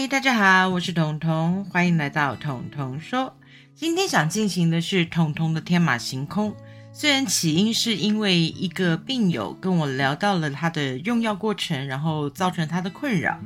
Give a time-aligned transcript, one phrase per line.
[0.00, 3.34] 嗨，大家好，我是彤彤，欢迎来到彤彤说。
[3.74, 6.54] 今天想进行的是彤彤的天马行空。
[6.92, 13.40] 虽然起因是因为一个病友跟我聊到了他的用药过程，然后造成他的困扰，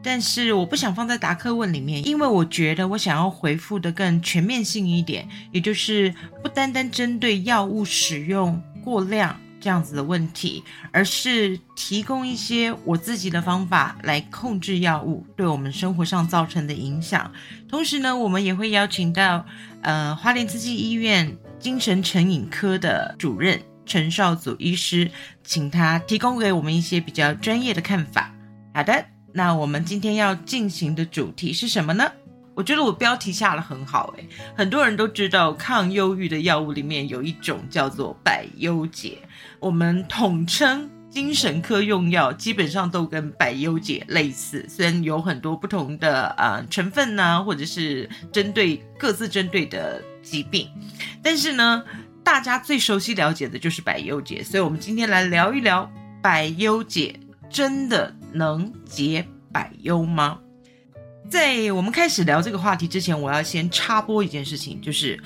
[0.00, 9.36] 但是我不想放在答客问里面，因为我觉得我想要回复的更全面性一点，也就是不单单针对药物使用过量。
[9.60, 17.30] 这样子的问题，而是提供一些我自己的方法来控制药物对我们生活上造成的影响。
[17.68, 19.44] 同时呢，我们也会邀请到
[19.82, 25.10] 呃花莲慈济医院精神成瘾科的主任陈少祖医师，
[25.44, 28.32] 请他提供给我们一些比较专业的看法。
[28.72, 32.10] 好的，那我们今天要进行的主题是什么呢？
[32.60, 39.16] 我觉得我标题下的很好诶，很多人都知道抗忧郁的药物里面有一种叫做百忧解，
[39.58, 50.68] 我们统称精神科用药，基本上都跟百忧解类似，虽然有很多不同的呃成分呢，或者是针对各自针对的疾病，
[51.22, 51.82] 但是呢，
[52.22, 60.38] 大家最熟悉了解的就是百忧解，所以我们今天来聊一聊百忧解真的能解百忧吗？
[61.30, 65.16] 在我们开始聊这个话题之前，我要先插播一件事情，就是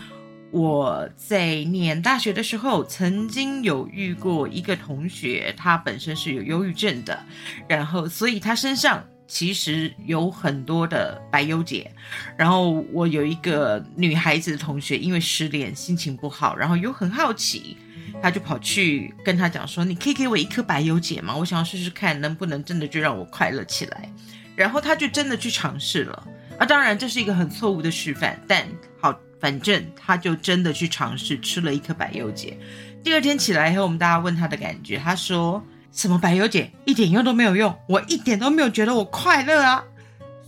[0.50, 7.18] 我在念大学的时候，曾经有遇过一个同学，他本身是有忧郁症的，
[7.66, 11.90] 然后所以他身上其实有很多的白忧解。
[12.36, 17.78] 然后我有一个女孩子的同学，因为失恋，心情不好，然后又很好奇，
[18.20, 21.34] 他就跑去跟他讲说：“你可以给我一颗白忧解吗？
[21.34, 24.12] 我想要试试看，能不能真的就让我快乐起来。”
[24.56, 26.26] 然后他就真的去尝试了
[26.58, 26.66] 啊！
[26.66, 28.66] 当然这是一个很错误的示范，但
[29.00, 32.58] 好，反正他就真的去尝试吃了一颗百忧解。
[33.02, 35.62] 第二天起来以后，我们大家问他的感觉，他说
[35.92, 39.84] ：“什么百忧解一点用都没有用，我一点都没有觉得我快乐啊！”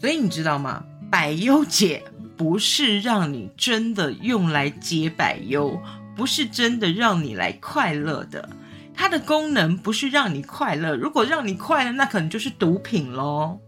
[0.00, 0.84] 所以你知道吗？
[1.10, 2.02] 百忧解
[2.36, 5.80] 不是让你真的用来解百忧，
[6.16, 8.48] 不是真的让你来快乐的。
[8.94, 13.60] 它的功能不是让你快乐，如果让你快乐，那可能就是毒品喽。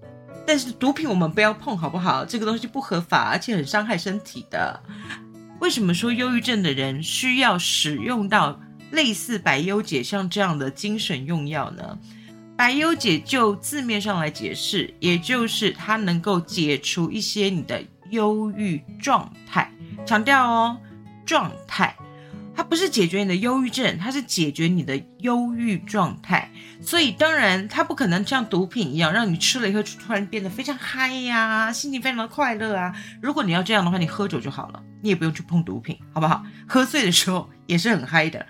[0.48, 2.24] 但是毒品我们不要碰，好不好？
[2.24, 4.82] 这个东西不合法，而且很伤害身体的。
[5.60, 8.58] 为什么说忧郁症的人需要使用到
[8.90, 11.98] 类似百忧解像这样的精神用药呢？
[12.56, 19.70] 百忧解就字面上来解释，也就是它能够解除一些你的忧郁状态。
[20.06, 20.78] 强调哦，
[21.26, 21.94] 状态。
[22.58, 26.50] 它不是解决你的忧郁症，它是解决你的忧郁状态。
[26.82, 32.92] 所以当然，它不可能像毒品一样，让你吃了以后突然变得非常嗨呀，心情非常的快乐啊。
[33.22, 36.44] 如果你要这样的话，你喝酒就好了，你也不用去碰毒品，好不好？
[36.66, 38.44] 喝醉的时候也是很嗨的，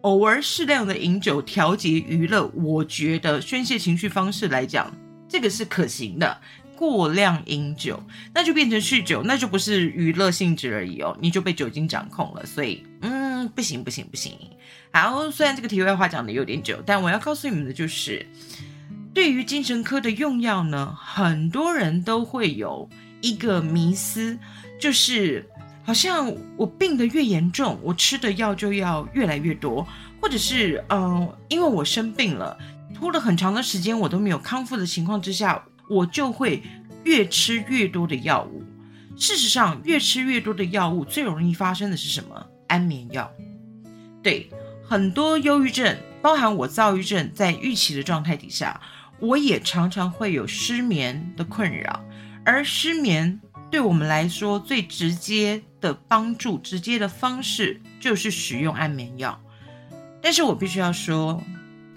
[0.00, 4.90] 偶尔适量的饮酒调节娱乐，我觉得宣泄情绪方式来讲，
[5.28, 6.40] 这个是可行的。
[6.76, 12.46] 过量饮酒，那就变成酗酒，那就不是娱乐性质而已哦，你就被酒精掌控了。
[12.46, 13.19] 所以，嗯，
[13.50, 14.32] 不行不行不行。
[14.92, 18.26] 好，虽然这个题外话讲的有点久，但我要告诉你们的就是，
[19.12, 22.88] 对于精神科的用药呢，很多人都会有
[23.20, 24.38] 一个迷思，
[24.80, 25.48] 就是
[25.84, 29.86] 好像我病得越严重，我吃的药就要越来越多，
[30.20, 32.56] 或者是嗯，因为我生病了，
[32.94, 35.62] 拖了很长的时间我都没有康复的情况之下。
[35.90, 36.62] 我就会
[37.02, 38.62] 越吃越多的药物。
[39.16, 42.46] 事实上，越吃越多的药物，最容易发生的是什么？
[42.70, 43.30] 安眠药。
[44.22, 44.48] 对，
[44.82, 48.80] 很多忧郁症，包含我躁郁症，在预期的状态底下，
[49.18, 52.04] 我也常常会有失眠的困扰。
[52.44, 59.38] 而失眠对我们来说，最直接的帮助、直接的方式，就是使用安眠药。
[60.22, 61.42] 但是我必须要说，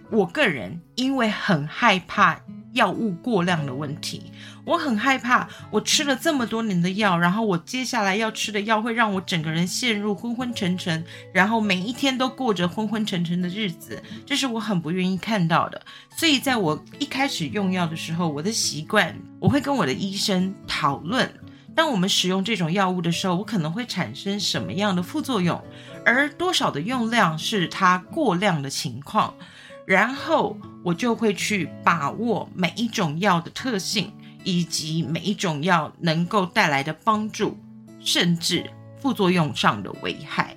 [0.09, 2.41] 我个人因为很害怕。
[2.73, 4.31] 药物过量的问题，
[4.65, 5.47] 我很害怕。
[5.71, 15.81] 我吃了这么多年的药，然后我接下来要吃的药会让我整个人陷入昏昏沉沉，然后每一天都过着昏昏沉沉的日子，这是我很不愿意看到的。
[16.17, 21.31] 所以在我一开始用药的时候，我的习惯我会跟我的医生讨论，
[21.75, 25.61] 当我们使用这种药物的时候，我可能会产生什么样的副作用，
[26.05, 29.33] 而多少的用量是它过量的情况。
[29.85, 34.11] 然后我就会去把握每一种药的特性，
[34.43, 37.57] 以及每一种药能够带来的帮助，
[37.99, 38.69] 甚至
[39.01, 40.55] 副作用上的危害。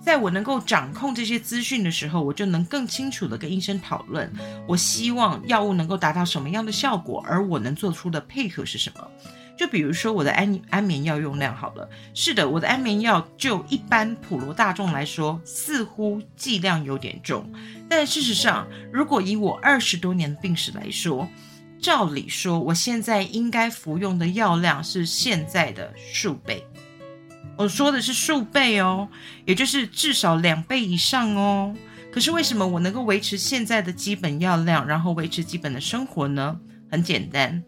[0.00, 4.30] 在我能够掌控这些资讯的时候，我就能更清楚的跟医生讨论，
[4.66, 9.10] 我希望药物能够达到什么样的效果，而我能做出的配合是什么。
[9.56, 17.48] 就比如说我的安安眠药用量好了，是的，我的安眠药就一般普罗大众来说，似乎剂量有点重。
[17.88, 21.28] 但事实上，如果以我二十多年的病史来说，
[21.80, 26.66] 照理说，我现在应该服用的药量是现在的数倍。
[27.56, 29.08] 我说的是数倍哦，
[29.44, 31.76] 也就是至少两倍以上哦。
[32.10, 36.58] 可是为什么我能够维持现在的基本药量，然后维持基本的生活呢？
[36.90, 37.62] 很简单，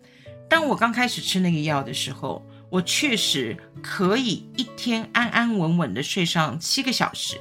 [0.49, 7.37] 当我刚开始吃那个药的时候，我确实可以一天安安稳稳的睡上七个小时，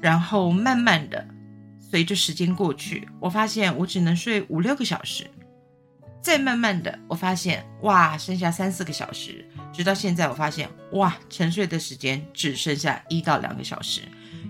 [0.00, 1.26] 然后慢慢的
[1.78, 5.26] 随着时间过去，我发现我只能睡五六个小时。
[6.20, 14.00] 再慢慢的，我发现哇，剩下三四个小时，直到现在，我发现哇，沉睡的时间只剩下一到两个小时。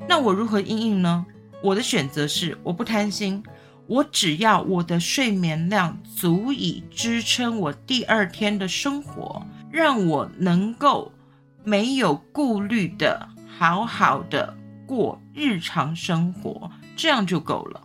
[0.08, 1.26] 那我如何应应呢？
[1.62, 3.42] 我的选择是，我不贪心，
[3.86, 11.12] 我只要我的睡眠量足以支撑我第二天的生活，让我能够
[11.62, 14.56] 没有顾虑的好好的
[14.86, 17.82] 过日常生活，这样就够了。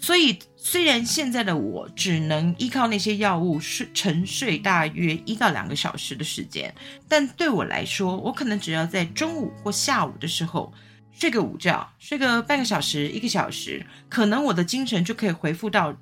[0.00, 6.74] 所以，虽然现在的我只能依靠那些药物睡沉睡大约一到两个小时的时间，
[7.08, 10.72] 但对我来说，我可能只要在中午或下午的时候
[11.12, 15.94] 睡个午觉，睡个半个小时、一个小时，可能我的精神就可以恢复到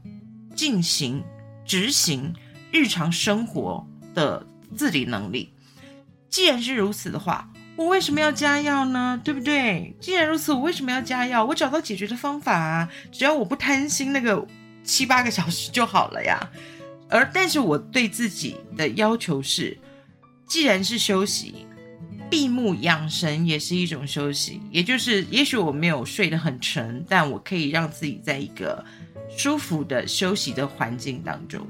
[0.54, 1.22] 进行
[1.64, 2.34] 执行
[2.72, 4.46] 日常生活的
[4.76, 5.52] 自理能力。
[6.28, 9.20] 既然是如此的话，我为什么要加药呢？
[9.24, 9.94] 对不对？
[10.00, 11.44] 既然如此，我为什么要加药？
[11.44, 12.88] 我找到解决的方法啊！
[13.10, 14.46] 只要我不贪心那个
[14.84, 16.50] 七八个小时就好了呀。
[17.08, 19.76] 而但是我对自己的要求是，
[20.46, 21.66] 既然是休息，
[22.30, 24.60] 闭目养神也是一种休息。
[24.70, 28.84] 也就是，也许我没有睡得很沉，但我可以让自己在一个
[29.36, 31.66] 舒服的休息的环境当中。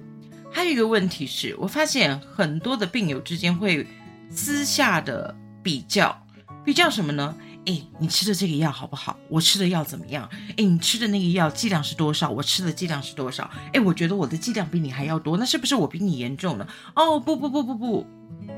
[0.52, 3.86] 还有一个问题是，我发现很多的病友之间会
[4.30, 5.34] 私下的。
[5.62, 6.26] 比较
[6.64, 7.36] 比较什么呢？
[7.66, 9.18] 哎，你吃的这个药好不好？
[9.28, 10.26] 我吃的药怎么样？
[10.56, 12.30] 哎，你吃的那个药剂量是多少？
[12.30, 13.50] 我吃的剂量是多少？
[13.74, 16.66] 哎，我觉得我的剂量比你还要多，那是不是我比你严重了？
[16.96, 18.06] 哦，不不不不不，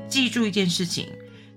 [0.07, 1.09] 记住一件事情，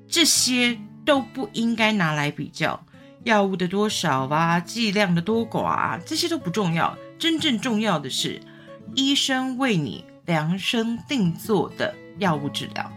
[0.08, 2.85] 这些都不应该拿来比较，
[3.25, 6.97] 药物的多少啊，剂量的多寡啊，这些都不重要。
[7.19, 8.41] 真正重要的是，
[8.94, 12.93] 医生为你量身定做的药物治疗，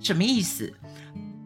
[0.00, 0.72] 什么意思？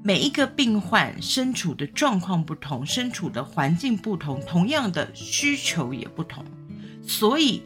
[0.02, 6.44] 每一个病患身处的状况不同，身处的环境不同，同样的需求也不同，
[7.02, 7.62] 所以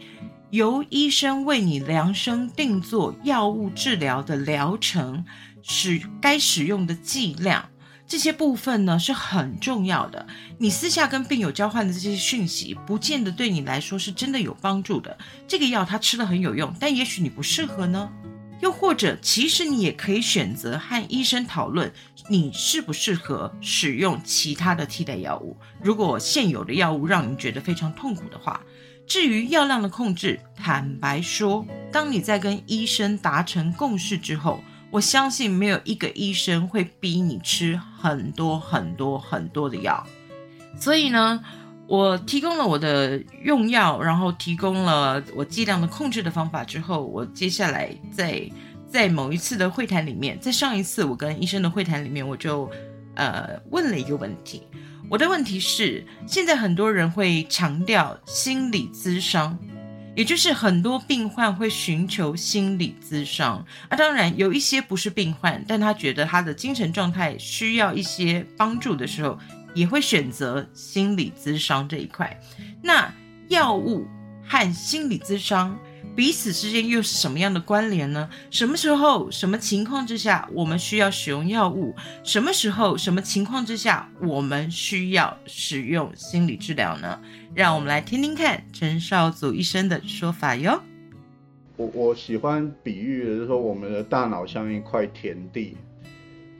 [0.48, 5.24] 由医生为你量身定做药物治疗的疗程，
[5.62, 7.68] 使该使用的剂量
[8.06, 10.26] 这些部分呢是很重要的。
[10.58, 15.16] 你私下跟病友交换的这些讯息，不见得对你来说是真的有帮助的。
[15.46, 18.10] 这个药他吃了很有用，但也许你不适合呢。
[18.60, 21.90] 又或者，其实你也可以选择和医生讨论，
[22.28, 25.56] 你适不适合使用其他的替代药物。
[25.82, 28.60] 如果现有的药物让你觉得非常痛苦的话，
[29.06, 40.06] 至于药量的控制，坦白说，当你在跟医生达成共识之后，我相信没有一个医生会逼你吃很多很多很多的药。
[40.76, 41.40] 所以呢。
[41.90, 48.48] 我提供了我的用药，然后提供了我剂量的控制的方法之后，我接下来在
[48.86, 52.70] 在某一次的会谈里面，在上一次我跟医生的会谈里面，我就
[53.16, 54.62] 呃问了一个问题。
[55.08, 59.58] 我的问题是，现在很多人会强调心理咨商，
[60.14, 63.64] 也就是很多病患会寻求心理咨商。
[63.88, 69.38] 啊，当然有一些不是病患，但他觉得他的精神状态需要一些帮助的时候。
[69.72, 72.36] 也会选择心理咨商这一块。
[72.82, 73.08] 那
[73.46, 74.04] 药物
[74.44, 75.78] 和心理咨商
[76.16, 78.28] 彼此之间又是什么样的关联呢？
[78.50, 81.94] 什么时候、什么情况之下我们需要使用药物？
[82.24, 87.20] 什么时候、什么情况之下我们需要使用心理治疗呢？
[87.54, 90.82] 让我们来听听看陈少祖医生的说法哟。
[91.76, 95.76] 我我喜欢比喻的是说，我们的大脑像一块田地。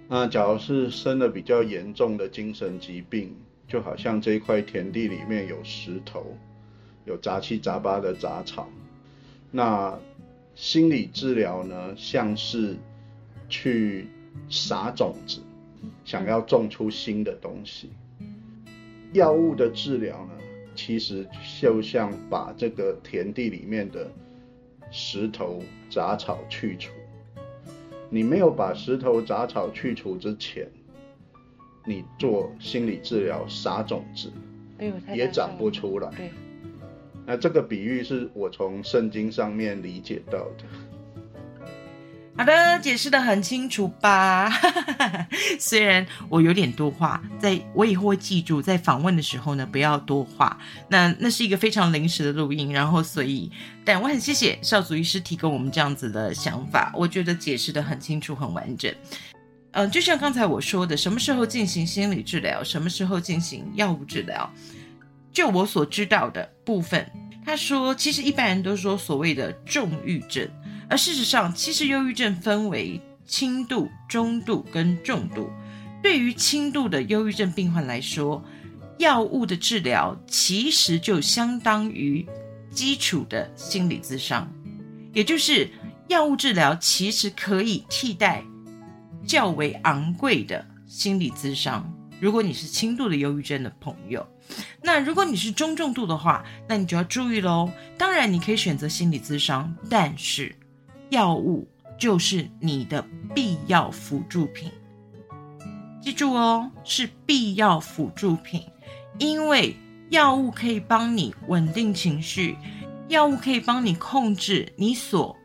[0.09, 3.37] 那假如是生了比较严重的精神疾病，
[3.69, 6.37] 就好像这一块田地里面有石头，
[7.05, 8.69] 有杂七杂八的杂草。
[9.51, 9.99] 那
[10.55, 12.77] 心理治疗呢，像是
[13.49, 14.07] 去
[14.49, 15.41] 撒种子，
[16.05, 17.91] 想要种出新的东西。
[19.13, 20.33] 药物的治疗呢，
[20.75, 21.27] 其实
[21.61, 24.11] 就像把这个田地里面的
[24.91, 26.93] 石头杂草去除。
[28.09, 30.69] 你没有把石头杂草去除之前，
[31.85, 34.31] 你做心理治疗撒种子，
[35.15, 36.31] 也长不出来。
[37.31, 40.65] 那这个比喻是我从圣经上面理解到的。
[42.37, 44.51] 好的，解释的很清楚吧？
[45.61, 50.59] 虽然我有点多话，在我以后会记住，在访问的时候呢，不要多话。
[50.89, 53.49] 那那是一个非常临时的录音，然后所以，
[53.85, 58.93] 但我很谢谢少祖医师提供我们这样子的想法，我觉得解释的很清楚、很完整。
[59.71, 64.53] 嗯，就像刚才我说的，什么时候进行心理治疗，什么时候进行药物治疗，
[65.33, 67.11] 就我所知道的部分，
[67.45, 70.49] 他说，其实一般人都说所谓的重郁症。
[70.89, 75.49] 而事实上，其实忧郁症分为轻度、中度跟重度。
[76.03, 78.43] 对于轻度的忧郁症病患来说，
[78.99, 82.27] 药物的治疗其实就相当于
[82.71, 84.51] 基础的心理咨商，
[85.13, 85.71] 也就是
[86.09, 88.43] 药物治疗其实可以替代
[89.25, 91.89] 较为昂贵的心理咨商。
[92.21, 94.27] 如果你是轻度的忧郁症的朋友，
[94.83, 97.71] 那如果你是中重度的话，那你就要注意喽。
[97.99, 100.55] 当然，你可以选择心理咨商，但是。
[101.11, 101.67] 药物
[101.99, 104.71] 就是你的必要辅助品，
[106.01, 108.63] 记住哦，是必要辅助品，
[109.19, 109.75] 因为
[110.11, 112.57] 药物可以帮你稳定情绪，
[113.09, 115.37] 药物可以帮你控制你所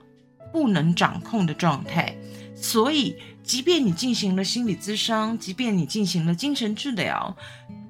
[0.54, 2.16] 不能掌控的状态，
[2.56, 7.36] 所以，即便你进行了心理咨商，即便你进行了精神治疗，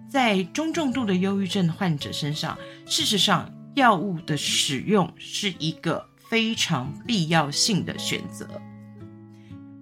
[0.10, 6.06] 在中重度的忧郁症患者身上，事实上，药物的使用是一个。
[6.28, 8.50] 非常必要性的选择。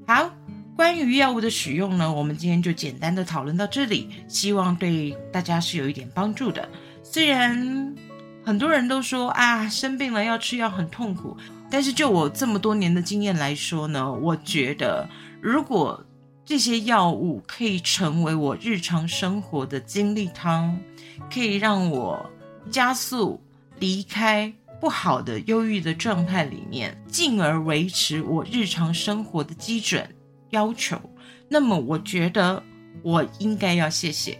[0.05, 0.29] 好，
[0.75, 6.67] 关于药物的使用呢，我们今天就简单的讨论到这里，希望对大家是有一点帮助的。
[7.01, 7.95] 虽然
[8.43, 11.37] 很多人都说啊，生病了要吃药很痛苦，
[11.73, 15.09] 但是就我这么多年的经验来说呢，我觉得
[15.41, 16.05] 如果
[16.45, 20.77] 这些药物可以成为我日常生活的精力汤，
[21.33, 22.29] 可以让我
[22.69, 23.41] 加速
[23.79, 24.53] 离开。
[24.79, 30.05] 不好的忧郁的状态里面，进而维持我日常生活的基准
[30.49, 30.99] 要求。
[31.47, 32.61] 那么，我觉得
[33.01, 34.37] 我应该要谢谢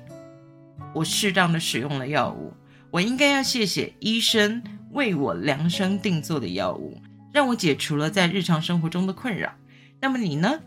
[0.93, 2.51] 我适当的使用了药物，
[2.91, 4.61] 我应该要谢谢医生
[4.91, 6.97] 为我量身定做的药物，
[7.33, 9.51] 让我解除了在日常生活中的困扰。
[9.99, 10.59] 那么你呢？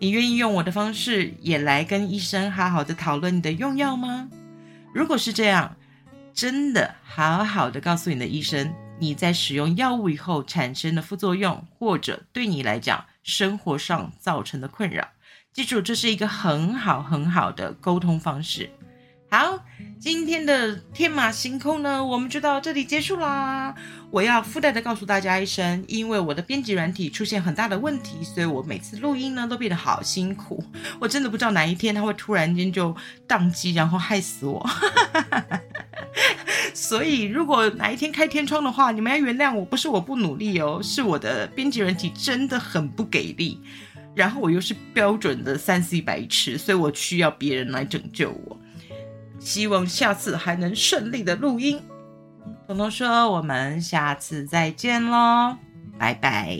[0.00, 4.28] 你愿意用我的方式也来跟医生好好的讨论你的用药吗？
[4.94, 5.76] 如果是这样，
[6.32, 8.72] 真的好好的告诉你的医生。
[9.00, 15.06] 你在使用药物以后产生的副作用，或者对你来讲生活上造成的困扰，
[15.52, 18.70] 记住这是一个很好很好的沟通方式。
[19.30, 19.62] 好，
[20.00, 23.74] 今天的天马行空呢，我们就到这里结束啦。
[24.10, 30.64] 我要附带的告诉大家一声，因为我的编辑软体出现很大的问题，所以我每次录音呢都变得好辛苦。
[30.98, 32.96] 我真的不知道哪一天它会突然间就
[33.28, 34.66] 宕机，然后害死我。
[36.72, 43.60] 所以，如果哪一天开天窗的话，你们要原谅我，不是我不努力哦，是我的编辑软体真的很不给力。
[44.14, 48.58] 然后我又是标准的三 C 白痴，所以我需要别人来拯救我。
[49.38, 51.80] 希望下次还能顺利的录音。
[52.68, 55.56] 彤彤说：“我们下次再见喽，
[55.98, 56.54] 拜拜。”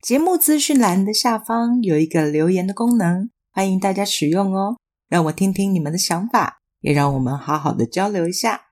[0.00, 4.78] 节目资讯栏的下方有一个留言的功能，欢迎大家使用哦。
[5.10, 8.67] 让我听听你们的想法，也让我们好好的交流一下。